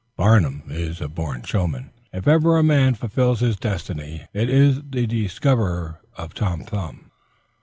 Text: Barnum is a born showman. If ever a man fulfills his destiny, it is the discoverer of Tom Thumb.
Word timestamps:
Barnum 0.17 0.63
is 0.67 0.99
a 0.99 1.07
born 1.07 1.43
showman. 1.43 1.91
If 2.11 2.27
ever 2.27 2.57
a 2.57 2.63
man 2.63 2.95
fulfills 2.95 3.41
his 3.41 3.55
destiny, 3.55 4.25
it 4.33 4.49
is 4.49 4.81
the 4.89 5.05
discoverer 5.05 5.99
of 6.17 6.33
Tom 6.33 6.63
Thumb. 6.63 7.11